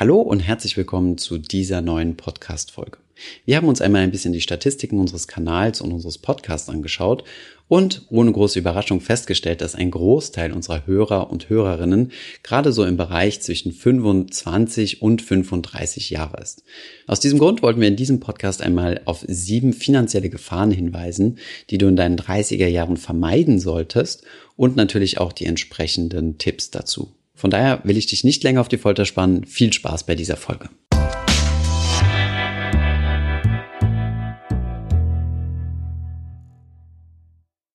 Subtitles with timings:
[0.00, 2.98] Hallo und herzlich willkommen zu dieser neuen Podcast-Folge.
[3.44, 7.24] Wir haben uns einmal ein bisschen die Statistiken unseres Kanals und unseres Podcasts angeschaut
[7.66, 12.12] und ohne große Überraschung festgestellt, dass ein Großteil unserer Hörer und Hörerinnen
[12.44, 16.62] gerade so im Bereich zwischen 25 und 35 Jahre ist.
[17.08, 21.38] Aus diesem Grund wollten wir in diesem Podcast einmal auf sieben finanzielle Gefahren hinweisen,
[21.70, 24.22] die du in deinen 30er Jahren vermeiden solltest
[24.54, 27.08] und natürlich auch die entsprechenden Tipps dazu.
[27.38, 29.46] Von daher will ich dich nicht länger auf die Folter spannen.
[29.46, 30.70] Viel Spaß bei dieser Folge.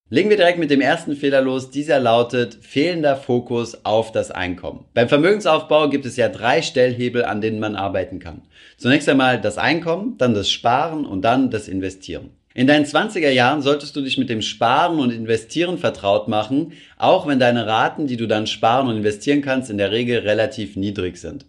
[0.09, 1.71] Legen wir direkt mit dem ersten Fehler los.
[1.71, 4.83] Dieser lautet fehlender Fokus auf das Einkommen.
[4.93, 8.41] Beim Vermögensaufbau gibt es ja drei Stellhebel, an denen man arbeiten kann.
[8.77, 12.31] Zunächst einmal das Einkommen, dann das Sparen und dann das Investieren.
[12.55, 17.25] In deinen 20er Jahren solltest du dich mit dem Sparen und Investieren vertraut machen, auch
[17.25, 21.17] wenn deine Raten, die du dann sparen und investieren kannst, in der Regel relativ niedrig
[21.17, 21.45] sind.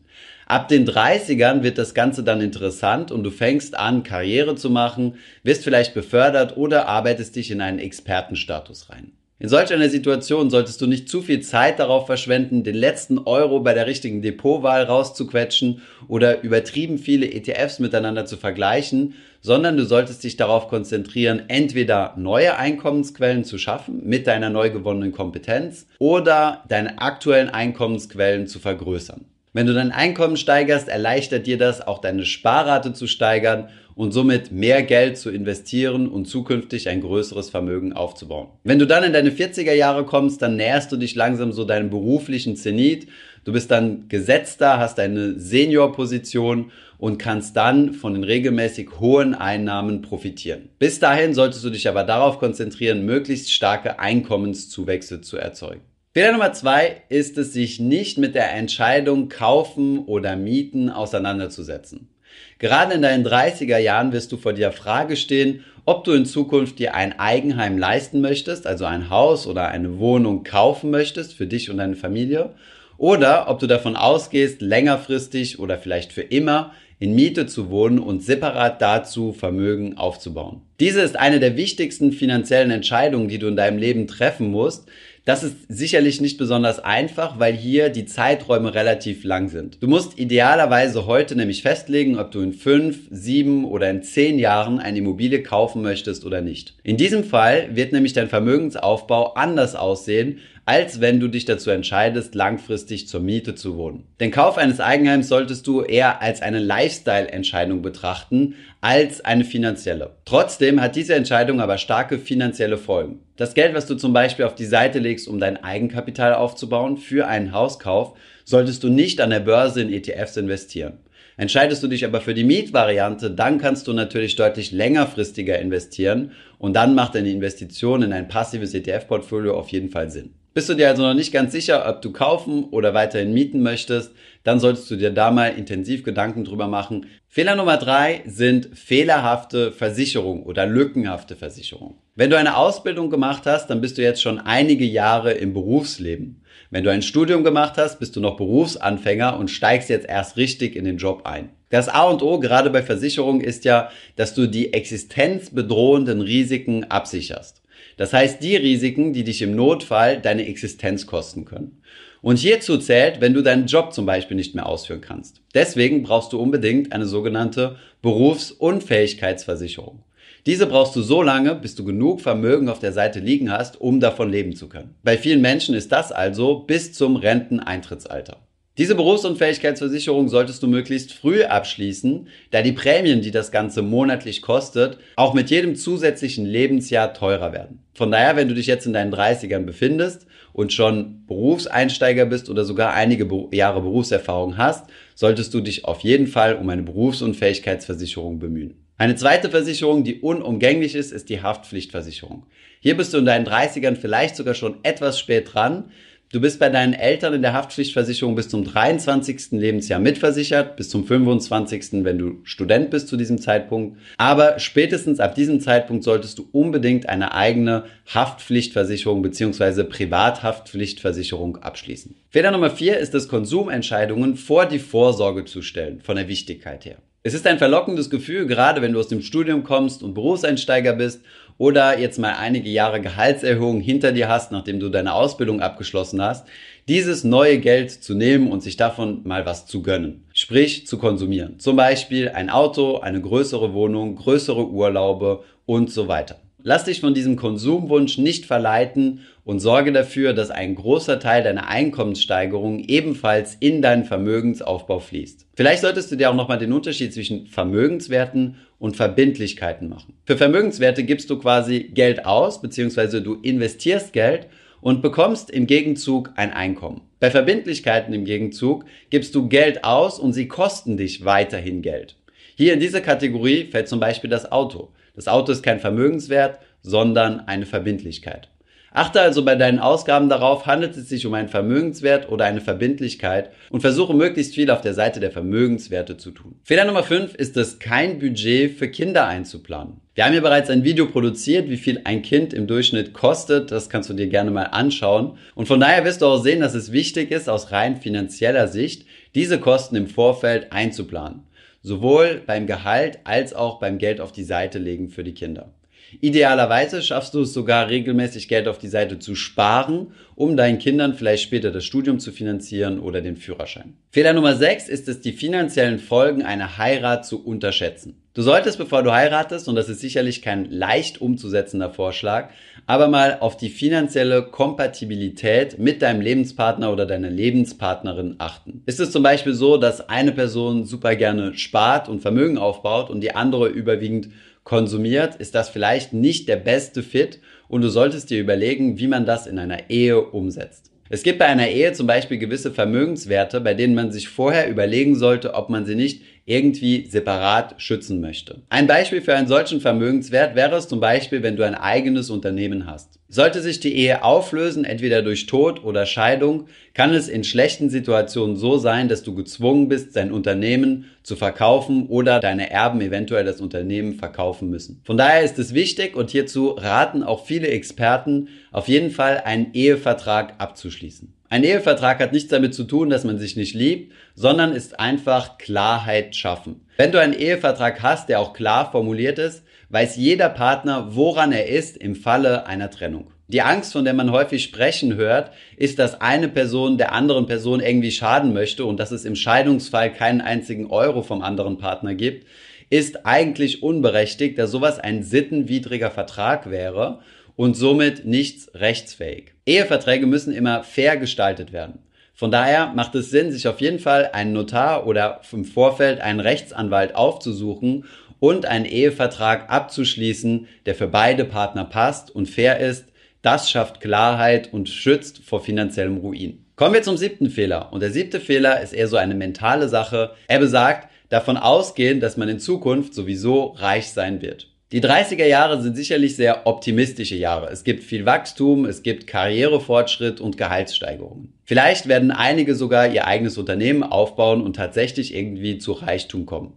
[0.46, 5.16] Ab den 30ern wird das Ganze dann interessant und du fängst an, Karriere zu machen,
[5.42, 9.12] wirst vielleicht befördert oder arbeitest dich in einen Expertenstatus rein.
[9.40, 13.59] In solch einer Situation solltest du nicht zu viel Zeit darauf verschwenden, den letzten Euro
[13.59, 20.23] bei der richtigen Depotwahl rauszuquetschen oder übertrieben viele ETFs miteinander zu vergleichen, sondern du solltest
[20.23, 27.01] dich darauf konzentrieren, entweder neue Einkommensquellen zu schaffen mit deiner neu gewonnenen Kompetenz oder deine
[27.01, 29.24] aktuellen Einkommensquellen zu vergrößern.
[29.52, 34.50] Wenn du dein Einkommen steigerst, erleichtert dir das auch deine Sparrate zu steigern und somit
[34.50, 38.48] mehr Geld zu investieren und zukünftig ein größeres Vermögen aufzubauen.
[38.64, 41.90] Wenn du dann in deine 40er Jahre kommst, dann näherst du dich langsam so deinem
[41.90, 43.09] beruflichen Zenit.
[43.45, 50.02] Du bist dann gesetzter, hast eine Seniorposition und kannst dann von den regelmäßig hohen Einnahmen
[50.02, 50.70] profitieren.
[50.79, 55.82] Bis dahin solltest du dich aber darauf konzentrieren, möglichst starke Einkommenszuwächse zu erzeugen.
[56.14, 62.13] Fehler Nummer zwei ist es, sich nicht mit der Entscheidung kaufen oder mieten auseinanderzusetzen.
[62.59, 66.78] Gerade in deinen 30er Jahren wirst du vor der Frage stehen, ob du in Zukunft
[66.78, 71.70] dir ein Eigenheim leisten möchtest, also ein Haus oder eine Wohnung kaufen möchtest für dich
[71.70, 72.50] und deine Familie,
[72.97, 78.22] oder ob du davon ausgehst, längerfristig oder vielleicht für immer in Miete zu wohnen und
[78.22, 80.62] separat dazu Vermögen aufzubauen.
[80.81, 84.88] Diese ist eine der wichtigsten finanziellen Entscheidungen, die du in deinem Leben treffen musst,
[85.24, 89.82] das ist sicherlich nicht besonders einfach, weil hier die Zeiträume relativ lang sind.
[89.82, 94.78] Du musst idealerweise heute nämlich festlegen, ob du in fünf, sieben oder in zehn Jahren
[94.78, 96.74] eine Immobilie kaufen möchtest oder nicht.
[96.82, 102.34] In diesem Fall wird nämlich dein Vermögensaufbau anders aussehen, als wenn du dich dazu entscheidest,
[102.34, 104.04] langfristig zur Miete zu wohnen.
[104.20, 110.16] Den Kauf eines Eigenheims solltest du eher als eine Lifestyle-Entscheidung betrachten, als eine finanzielle.
[110.24, 113.20] Trotzdem hat diese Entscheidung aber starke finanzielle Folgen.
[113.36, 117.26] Das Geld, was du zum Beispiel auf die Seite legst, um dein Eigenkapital aufzubauen für
[117.26, 120.98] einen Hauskauf, solltest du nicht an der Börse in ETFs investieren.
[121.36, 126.74] Entscheidest du dich aber für die Mietvariante, dann kannst du natürlich deutlich längerfristiger investieren und
[126.74, 130.34] dann macht eine Investition in ein passives ETF-Portfolio auf jeden Fall Sinn.
[130.54, 134.12] Bist du dir also noch nicht ganz sicher, ob du kaufen oder weiterhin mieten möchtest,
[134.44, 137.06] dann solltest du dir da mal intensiv Gedanken drüber machen.
[137.26, 141.98] Fehler Nummer drei sind fehlerhafte Versicherung oder lückenhafte Versicherung.
[142.14, 146.44] Wenn du eine Ausbildung gemacht hast, dann bist du jetzt schon einige Jahre im Berufsleben.
[146.70, 150.76] Wenn du ein Studium gemacht hast, bist du noch Berufsanfänger und steigst jetzt erst richtig
[150.76, 151.48] in den Job ein.
[151.70, 157.63] Das A und O gerade bei Versicherungen ist ja, dass du die existenzbedrohenden Risiken absicherst.
[157.97, 161.81] Das heißt, die Risiken, die dich im Notfall deine Existenz kosten können.
[162.22, 165.43] Und hierzu zählt, wenn du deinen Job zum Beispiel nicht mehr ausführen kannst.
[165.55, 170.03] Deswegen brauchst du unbedingt eine sogenannte Berufsunfähigkeitsversicherung.
[170.47, 174.00] Diese brauchst du so lange, bis du genug Vermögen auf der Seite liegen hast, um
[174.00, 174.94] davon leben zu können.
[175.03, 178.38] Bei vielen Menschen ist das also bis zum Renteneintrittsalter.
[178.76, 184.98] Diese Berufsunfähigkeitsversicherung solltest du möglichst früh abschließen, da die Prämien, die das Ganze monatlich kostet,
[185.14, 187.84] auch mit jedem zusätzlichen Lebensjahr teurer werden.
[187.94, 192.64] Von daher, wenn du dich jetzt in deinen 30ern befindest und schon Berufseinsteiger bist oder
[192.64, 198.75] sogar einige Jahre Berufserfahrung hast, solltest du dich auf jeden Fall um eine Berufsunfähigkeitsversicherung bemühen.
[198.96, 202.46] Eine zweite Versicherung, die unumgänglich ist, ist die Haftpflichtversicherung.
[202.81, 205.90] Hier bist du in deinen 30ern vielleicht sogar schon etwas spät dran,
[206.34, 209.52] Du bist bei deinen Eltern in der Haftpflichtversicherung bis zum 23.
[209.52, 212.02] Lebensjahr mitversichert, bis zum 25.
[212.02, 214.00] wenn du Student bist zu diesem Zeitpunkt.
[214.16, 219.84] Aber spätestens ab diesem Zeitpunkt solltest du unbedingt eine eigene Haftpflichtversicherung bzw.
[219.84, 222.16] Privathaftpflichtversicherung abschließen.
[222.31, 226.96] Fehler Nummer vier ist es, Konsumentscheidungen vor die Vorsorge zu stellen, von der Wichtigkeit her.
[227.26, 231.22] Es ist ein verlockendes Gefühl, gerade wenn du aus dem Studium kommst und Berufseinsteiger bist
[231.58, 236.46] oder jetzt mal einige Jahre Gehaltserhöhung hinter dir hast, nachdem du deine Ausbildung abgeschlossen hast,
[236.88, 240.24] dieses neue Geld zu nehmen und sich davon mal was zu gönnen.
[240.34, 241.58] Sprich, zu konsumieren.
[241.58, 246.36] Zum Beispiel ein Auto, eine größere Wohnung, größere Urlaube und so weiter.
[246.66, 251.69] Lass dich von diesem Konsumwunsch nicht verleiten und sorge dafür, dass ein großer Teil deiner
[251.69, 255.46] Einkommenssteigerung ebenfalls in deinen Vermögensaufbau fließt.
[255.55, 260.14] Vielleicht solltest du dir auch nochmal den Unterschied zwischen Vermögenswerten und Verbindlichkeiten machen.
[260.25, 264.46] Für Vermögenswerte gibst du quasi Geld aus, beziehungsweise du investierst Geld
[264.81, 267.02] und bekommst im Gegenzug ein Einkommen.
[267.20, 272.16] Bei Verbindlichkeiten im Gegenzug gibst du Geld aus und sie kosten dich weiterhin Geld.
[272.56, 274.88] Hier in diese Kategorie fällt zum Beispiel das Auto.
[275.14, 278.49] Das Auto ist kein Vermögenswert, sondern eine Verbindlichkeit.
[278.96, 283.50] Achte also bei deinen Ausgaben darauf, handelt es sich um einen Vermögenswert oder eine Verbindlichkeit
[283.70, 286.61] und versuche möglichst viel auf der Seite der Vermögenswerte zu tun.
[286.62, 290.00] Fehler Nummer 5 ist es, kein Budget für Kinder einzuplanen.
[290.14, 293.72] Wir haben hier bereits ein Video produziert, wie viel ein Kind im Durchschnitt kostet.
[293.72, 295.38] Das kannst du dir gerne mal anschauen.
[295.56, 299.06] Und von daher wirst du auch sehen, dass es wichtig ist, aus rein finanzieller Sicht,
[299.34, 301.43] diese Kosten im Vorfeld einzuplanen.
[301.86, 305.75] Sowohl beim Gehalt als auch beim Geld auf die Seite legen für die Kinder.
[306.20, 311.14] Idealerweise schaffst du es sogar regelmäßig Geld auf die Seite zu sparen, um deinen Kindern
[311.14, 313.94] vielleicht später das Studium zu finanzieren oder den Führerschein.
[314.10, 318.16] Fehler Nummer 6 ist es, die finanziellen Folgen einer Heirat zu unterschätzen.
[318.34, 322.50] Du solltest, bevor du heiratest, und das ist sicherlich kein leicht umzusetzender Vorschlag,
[322.84, 328.82] aber mal auf die finanzielle Kompatibilität mit deinem Lebenspartner oder deiner Lebenspartnerin achten.
[328.86, 333.20] Ist es zum Beispiel so, dass eine Person super gerne spart und Vermögen aufbaut und
[333.20, 334.30] die andere überwiegend
[334.64, 337.38] konsumiert, ist das vielleicht nicht der beste Fit
[337.69, 340.90] und du solltest dir überlegen, wie man das in einer Ehe umsetzt.
[341.11, 345.14] Es gibt bei einer Ehe zum Beispiel gewisse Vermögenswerte, bei denen man sich vorher überlegen
[345.14, 348.62] sollte, ob man sie nicht irgendwie separat schützen möchte.
[348.69, 352.87] Ein Beispiel für einen solchen Vermögenswert wäre es zum Beispiel, wenn du ein eigenes Unternehmen
[352.87, 353.19] hast.
[353.29, 358.56] Sollte sich die Ehe auflösen, entweder durch Tod oder Scheidung, kann es in schlechten Situationen
[358.56, 363.61] so sein, dass du gezwungen bist, dein Unternehmen zu verkaufen oder deine Erben eventuell das
[363.61, 365.00] Unternehmen verkaufen müssen.
[365.05, 369.73] Von daher ist es wichtig und hierzu raten auch viele Experten, auf jeden Fall einen
[369.73, 371.32] Ehevertrag abzuschließen.
[371.54, 375.56] Ein Ehevertrag hat nichts damit zu tun, dass man sich nicht liebt, sondern ist einfach
[375.56, 376.80] Klarheit schaffen.
[376.96, 381.68] Wenn du einen Ehevertrag hast, der auch klar formuliert ist, weiß jeder Partner, woran er
[381.68, 383.30] ist im Falle einer Trennung.
[383.46, 387.78] Die Angst, von der man häufig sprechen hört, ist, dass eine Person der anderen Person
[387.78, 392.48] irgendwie schaden möchte und dass es im Scheidungsfall keinen einzigen Euro vom anderen Partner gibt,
[392.90, 397.20] ist eigentlich unberechtigt, da sowas ein sittenwidriger Vertrag wäre
[397.56, 399.54] und somit nichts rechtsfähig.
[399.66, 402.00] Eheverträge müssen immer fair gestaltet werden.
[402.34, 406.40] Von daher macht es Sinn, sich auf jeden Fall einen Notar oder im Vorfeld einen
[406.40, 408.06] Rechtsanwalt aufzusuchen
[408.40, 413.06] und einen Ehevertrag abzuschließen, der für beide Partner passt und fair ist.
[413.40, 416.64] Das schafft Klarheit und schützt vor finanziellem Ruin.
[416.76, 417.92] Kommen wir zum siebten Fehler.
[417.92, 420.32] Und der siebte Fehler ist eher so eine mentale Sache.
[420.48, 424.74] Er besagt, davon ausgehen, dass man in Zukunft sowieso reich sein wird.
[424.94, 427.69] Die 30er Jahre sind sicherlich sehr optimistische Jahre.
[427.69, 431.52] Es gibt viel Wachstum, es gibt Karrierefortschritt und Gehaltssteigerungen.
[431.64, 436.75] Vielleicht werden einige sogar ihr eigenes Unternehmen aufbauen und tatsächlich irgendwie zu Reichtum kommen.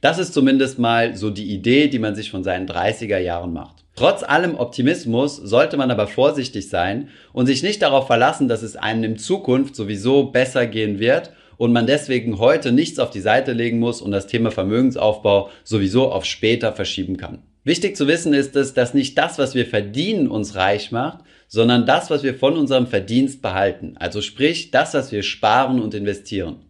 [0.00, 3.84] Das ist zumindest mal so die Idee, die man sich von seinen 30er Jahren macht.
[3.94, 8.74] Trotz allem Optimismus sollte man aber vorsichtig sein und sich nicht darauf verlassen, dass es
[8.74, 13.52] einem in Zukunft sowieso besser gehen wird und man deswegen heute nichts auf die Seite
[13.52, 17.44] legen muss und das Thema Vermögensaufbau sowieso auf später verschieben kann.
[17.62, 21.84] Wichtig zu wissen ist es, dass nicht das, was wir verdienen, uns reich macht, sondern
[21.84, 23.96] das, was wir von unserem Verdienst behalten.
[23.98, 26.60] Also sprich, das, was wir sparen und investieren.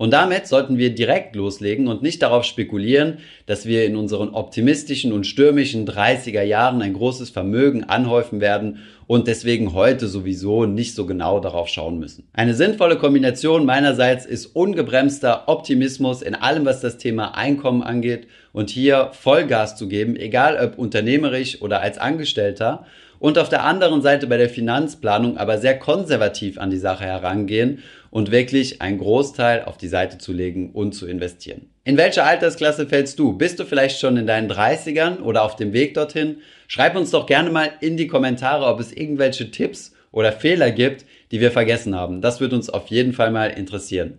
[0.00, 5.12] Und damit sollten wir direkt loslegen und nicht darauf spekulieren, dass wir in unseren optimistischen
[5.12, 11.04] und stürmischen 30er Jahren ein großes Vermögen anhäufen werden und deswegen heute sowieso nicht so
[11.04, 12.26] genau darauf schauen müssen.
[12.32, 18.70] Eine sinnvolle Kombination meinerseits ist ungebremster Optimismus in allem, was das Thema Einkommen angeht und
[18.70, 22.86] hier Vollgas zu geben, egal ob unternehmerisch oder als Angestellter
[23.20, 27.84] und auf der anderen Seite bei der Finanzplanung aber sehr konservativ an die Sache herangehen
[28.10, 31.70] und wirklich einen Großteil auf die Seite zu legen und zu investieren.
[31.84, 33.34] In welche Altersklasse fällst du?
[33.34, 36.38] Bist du vielleicht schon in deinen 30ern oder auf dem Weg dorthin?
[36.66, 41.04] Schreib uns doch gerne mal in die Kommentare, ob es irgendwelche Tipps oder Fehler gibt,
[41.30, 42.20] die wir vergessen haben.
[42.20, 44.18] Das wird uns auf jeden Fall mal interessieren.